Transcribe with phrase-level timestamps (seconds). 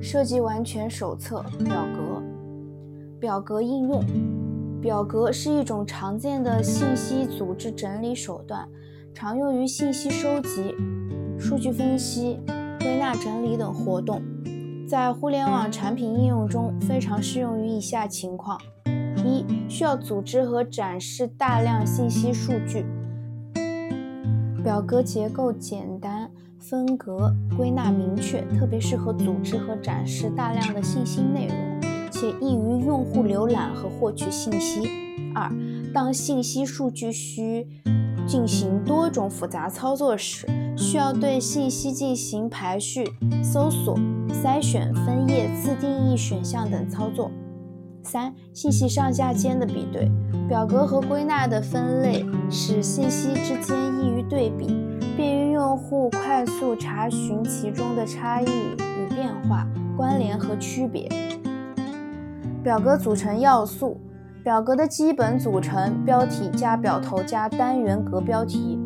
[0.00, 2.22] 设计完全手册表格。
[3.20, 4.04] 表格应用。
[4.80, 8.68] 表格是一种常见的信息组织整理手段，
[9.14, 10.74] 常用于信息收集、
[11.38, 12.38] 数据分析、
[12.80, 14.20] 归纳整理等活动。
[14.86, 18.60] 在互联网产品应用中，非常适用于以下情况：
[19.24, 22.84] 一、需要组织和展示大量信息数据。
[24.62, 26.23] 表格结构简单，
[26.70, 31.56] 分隔归纳明确，特别适合组织和展示大量的信息内容，
[32.10, 34.88] 且易于用户浏览和获取信息。
[35.34, 35.52] 二，
[35.92, 37.66] 当信息数据需
[38.26, 43.04] 进行多种复杂操作时，需要对信息进行排序、
[43.42, 43.98] 搜索、
[44.30, 47.30] 筛选、分页、自定义选项等操作。
[48.02, 50.10] 三、信息上下间的比对，
[50.48, 53.23] 表格和归纳的分类使信息
[55.94, 59.64] 户快速查询其中的差异与变化、
[59.96, 61.08] 关联和区别。
[62.64, 64.00] 表格组成要素：
[64.42, 68.76] 表格的基本组成：标题加表头加单元格标题。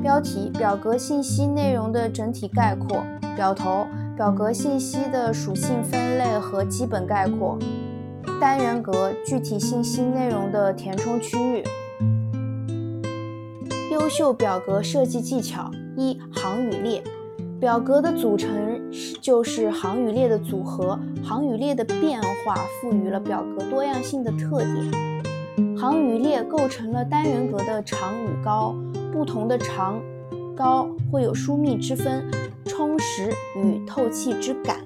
[0.00, 3.04] 标题：表格信息内容的整体概括。
[3.36, 7.58] 表头：表格信息的属性分类和基本概括。
[8.40, 11.62] 单元格具体信息内容的填充区域。
[13.92, 17.02] 优秀表格设计技巧：一、行与列。
[17.60, 18.80] 表格的组成
[19.22, 25.14] 就是行与列的组合，行与列的变化赋予了表格多样性的特点。
[25.78, 28.74] 行与列构成了单元格的长与高，
[29.12, 30.00] 不同的长、
[30.56, 32.28] 高会有疏密之分，
[32.64, 34.78] 充实与透气之感。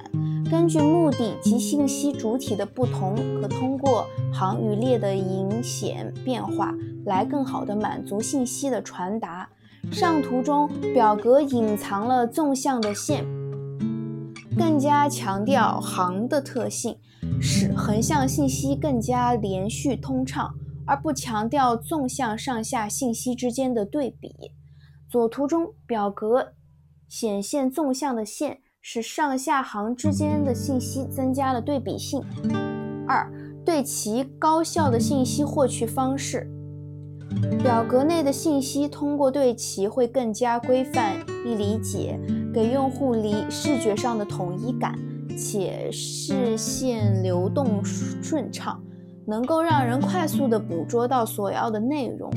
[0.50, 6.74] 根据目的及信息主体的不同，可通过行与列的隐显变化
[7.06, 9.48] 来更好地满足信息的传达。
[9.90, 13.26] 上图中，表格隐藏了纵向的线，
[14.56, 16.96] 更加强调行的特性，
[17.40, 20.54] 使横向信息更加连续通畅，
[20.86, 24.52] 而不强调纵向上下信息之间的对比。
[25.08, 26.52] 左图中，表格
[27.08, 28.60] 显现纵向的线。
[28.80, 32.22] 使上下行之间的信息增加了对比性。
[33.06, 33.30] 二、
[33.62, 36.48] 对其高效的信息获取方式。
[37.62, 42.18] 表格内的信息通过对齐会更加规范易理解，
[42.52, 44.98] 给用户理视觉上的统一感，
[45.36, 48.80] 且视线流动顺畅，
[49.26, 52.30] 能够让人快速地捕捉到所要的内容。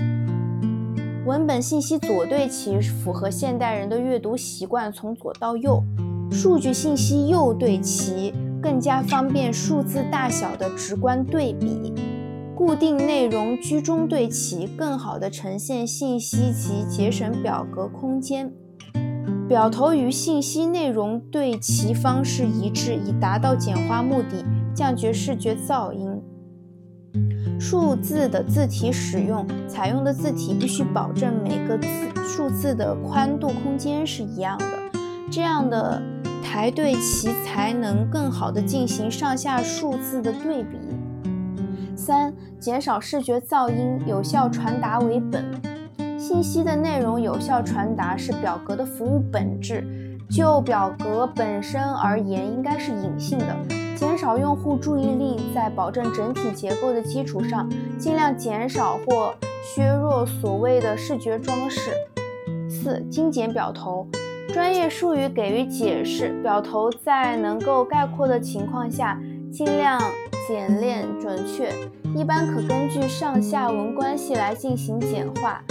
[1.25, 5.83] 文本信息左对齐符合现代人的阅读习惯，从左到右。
[6.31, 11.93] 数据信息右对齐，更加方便数字大小的直观对比；
[12.61, 18.53] 固定内容居中对齐，更好地呈现信息及节省表格空间。
[19.49, 24.45] 表头与信息内容对齐方式一致，以达到简化目的，
[24.75, 26.21] 降绝视觉噪音。
[27.59, 31.87] 数字的字体使用，采用的字体必须保证每个字
[32.23, 34.65] 数字的宽度空间是一样的，
[35.31, 35.99] 这样的。
[36.43, 40.77] 台对齐才能更好地进行上下数字的对比。
[41.95, 45.43] 三、减少视觉噪音，有效传达为本。
[46.19, 49.83] 信息的内容有效传达是表格的服务本质。
[50.29, 53.57] 就表格本身而言，应该是隐性的，
[53.97, 57.67] 减少用户注意力，在保证整体结构的基础上，
[57.97, 59.33] 尽量减少或
[59.75, 61.91] 削弱所谓的视觉装饰。
[62.69, 64.07] 四、精简表头。
[64.53, 69.19] 专业术语给予解释，表头在能够概括的情况下，
[69.51, 69.99] 尽量
[70.51, 71.71] 简练准确，
[72.13, 75.63] 一般可根据上下文关系来进行简化，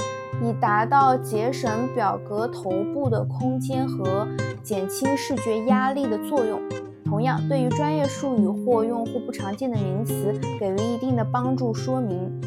[0.42, 4.26] 以达到节省表格头部的空间和
[4.62, 6.58] 减轻视觉压力的作用。
[7.04, 12.40] 同样，对于专业术语或用户不常见的名词，给予一定的帮助说明。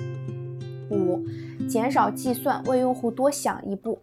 [0.90, 1.24] 五、
[1.70, 4.00] 减少计算，为用户多想一步。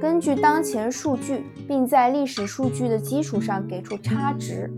[0.00, 4.70] 根据当前数据，并在历史数据的基础上给出差值、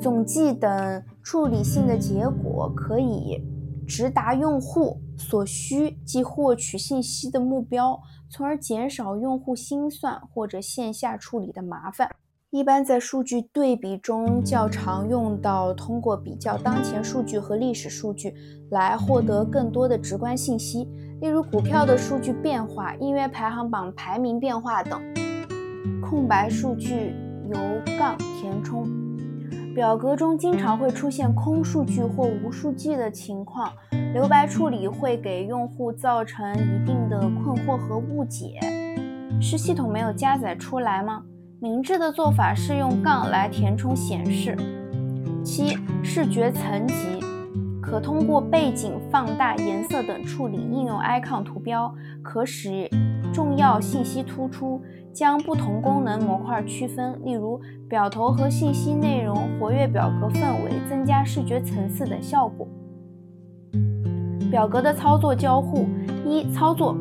[0.00, 3.42] 总计等处理性的结果，可以
[3.86, 8.00] 直达用户所需即获取信息的目标，
[8.30, 12.08] 从而减少用户心算或者线下处理的麻烦。
[12.50, 18.34] 一般在数据对比中较常用到通过比较当前数据和历史数据
[18.70, 20.88] 来获得更多的直观信息，
[21.20, 25.00] 例如股票的数据变化、音乐排行榜排名变化等。
[26.00, 27.14] 空白数据
[27.52, 27.56] 由
[27.98, 29.09] 杠填充。
[29.72, 33.72] 表格中经常会出现空数据或无数据的情况，
[34.12, 38.58] 留白处理会给用户造成一定的困惑和误解。
[39.40, 41.22] 是系统没有加载出来吗？
[41.60, 44.56] 明智的做法是用杠来填充显示。
[45.44, 46.94] 七、视觉层级
[47.80, 52.90] 可通过背景、放大、颜色等处理应用 icon 图标，可使
[53.32, 62.66] 重要信息突出，将不同功能模块区分，例如表头和信息内容、活跃表格氛围、增加视觉层次等效果。
[64.50, 65.86] 表格的操作交互
[66.26, 66.96] 一、操作。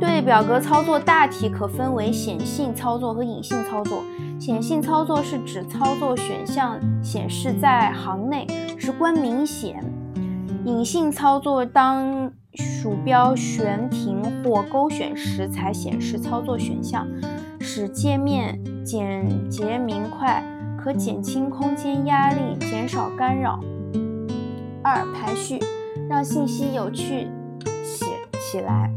[0.00, 4.02] 对表格操作大体可分为显性操作和隐性操作。
[4.36, 8.44] 显性操作是指操作选项显示在行内，
[8.76, 9.76] 直观明显；
[10.64, 17.06] 隐性操作当鼠标悬停或勾选时才显示操作选项，
[17.74, 20.44] 使界面简洁明快，
[20.76, 23.58] 可减轻空间压力，减少干扰。
[24.82, 25.58] 二、排序，
[26.06, 27.28] 让信息有序
[27.82, 28.04] 写
[28.38, 28.92] 起来。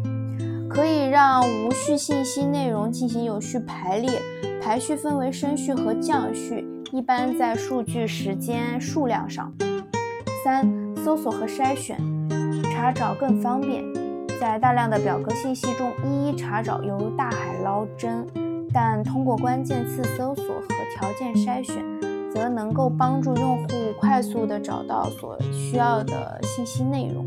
[0.70, 4.22] 可以让无序信息内容进行有序排列，
[4.62, 9.54] 排序分为升序和降序，一般在数据时间数量上。
[10.44, 11.98] 三、搜索和筛选，
[12.74, 13.86] 查找更方便。
[14.38, 18.28] 在大量的表格信息中，一一查找犹如大海捞针，
[18.76, 21.82] 但通过关键词搜索和条件筛选，
[22.30, 27.26] 则能够帮助用户快速地找到所需要的信息内容。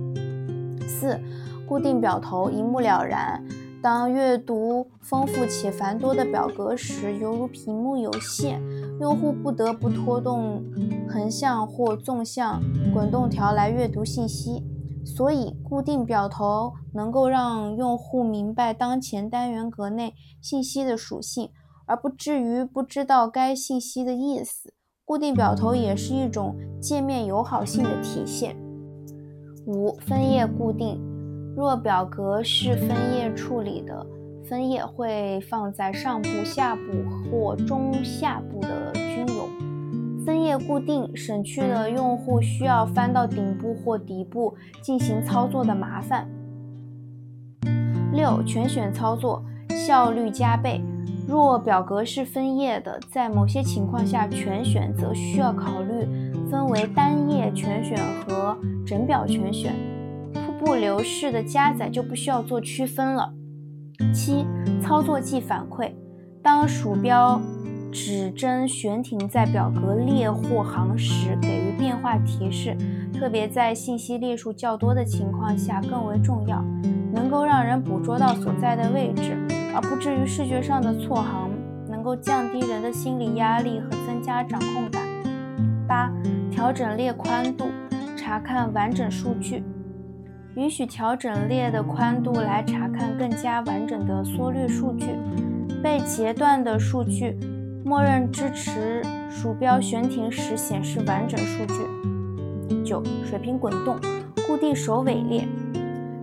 [0.86, 1.18] 四。
[1.66, 3.44] 固定表头一目了然。
[3.82, 8.58] 当阅读丰富且繁多的表格时，犹如屏幕有限，
[9.02, 10.64] 用户不得不拖动
[11.06, 12.62] 横向或纵向
[12.94, 14.64] 滚动条来阅读信息。
[15.04, 21.50] 所以，固定表头能够让用户明白当前单元格内信息的属性，
[21.86, 24.74] 而不至于不知道该信息的意思。
[25.04, 28.56] 固定表头也是一种界面友好性的体现。
[29.66, 31.00] 五、分页固定。
[31.56, 34.06] 若表格是分页处理的，
[34.48, 36.82] 分页会放在上部、下部
[37.30, 38.92] 或中下部的
[40.28, 46.28] 分页固定省去了用户需要翻到顶部或底部进行操作的麻烦。
[48.12, 50.82] 六、全选操作效率加倍。
[51.26, 56.06] 若表格是分页的，在某些情况下，全选则需要考虑
[56.50, 58.54] 分为单页全选和
[58.84, 59.72] 整表全选。
[60.34, 63.32] 瀑布流式的加载就不需要做区分了。
[64.12, 64.46] 七、
[64.82, 65.90] 操作即反馈。
[66.42, 67.40] 当鼠标
[67.90, 72.76] 指针悬停在表格列或行时，给予变化提示，
[73.14, 76.62] 特别在信息列数较多的情况下更为重要，
[77.12, 79.36] 能够让人捕捉到所在的位置，
[79.74, 81.50] 而不至于视觉上的错行，
[81.88, 85.02] 能够降低人的心理压力和增加掌控感。
[85.86, 86.12] 八、
[86.50, 87.66] 调整列宽度，
[88.16, 89.64] 查看完整数据。
[90.56, 95.06] 允许调整列的宽度来查看更加完整的缩略数据。
[95.80, 97.38] 被截断的数据，
[97.88, 102.84] 默认支持鼠标悬停时显示完整数据。
[102.84, 103.98] 九、水平滚动，
[104.46, 105.48] 固定首尾列。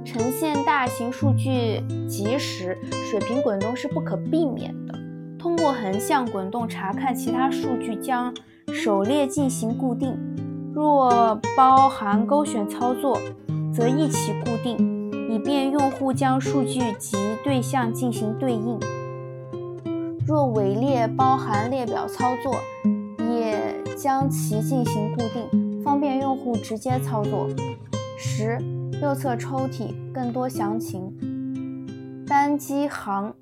[0.05, 2.77] 呈现大型数据集时，
[3.09, 4.93] 水平滚动是不可避免的。
[5.39, 8.31] 通过横向滚动查看其他数据，将
[8.71, 10.15] 首列进行固定。
[10.71, 13.19] 若包含勾选操作，
[13.73, 14.77] 则一起固定，
[15.31, 18.79] 以便用户将数据及对象进行对应。
[20.27, 22.55] 若尾列包含列表操作，
[23.31, 27.47] 也将其进行固定，方便用户直接操作。
[28.17, 28.57] 十、
[28.99, 32.25] 右侧抽屉更多详情。
[32.25, 33.35] 单击行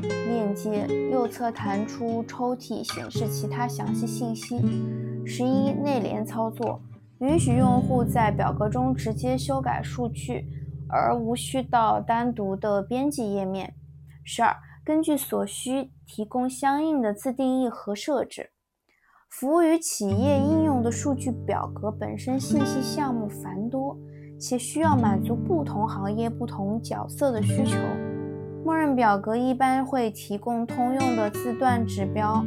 [0.00, 4.58] 链接，右侧弹出抽屉，显示其他详细信息。
[5.26, 6.80] 十一、内联操作。
[7.18, 10.46] 允许用户在表格中直接修改数据，
[10.88, 13.74] 而无需到单独的编辑页面。
[14.24, 18.50] 十二，根据所需提供相应的自定义和设置。
[19.30, 23.96] 服务于企业应用的数据表格本身信息项目繁多，
[24.38, 27.78] 且需要满足不同行业、不同角色的需求。
[28.62, 32.44] 默认表格一般会提供通用的字段指标。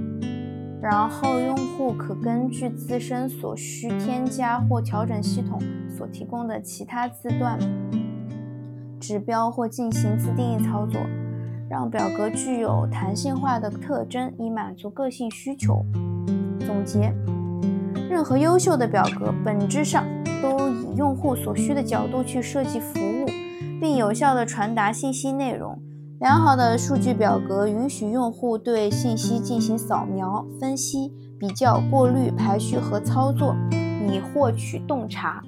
[0.79, 7.57] 然后用户可根据自身所需添加或调整系统所提供的其他字段
[8.99, 11.01] 指标或进行自定义操作，
[11.69, 15.85] 让表格具有弹性化的特征，以满足个性需求。
[16.65, 17.13] 总结：
[18.09, 20.05] 任何优秀的表格本质上
[20.41, 23.25] 都以用户所需的角度去设计服务，
[23.79, 25.77] 并有效地传达信息内容。
[26.19, 33.55] 良好的数据表格允许用户对信息进行扫描、分析、比较、过滤、排序和操作，
[34.09, 35.43] 以获取洞察。